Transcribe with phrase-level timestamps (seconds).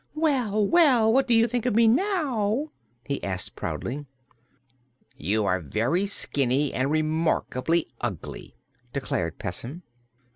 [0.15, 1.13] "Well, well!
[1.13, 2.71] What do you think of me now?"
[3.05, 4.07] he asked proudly.
[5.15, 8.55] "You are very skinny and remarkably ugly,"
[8.93, 9.83] declared Pessim.